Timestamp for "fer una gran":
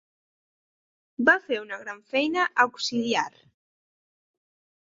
1.43-2.01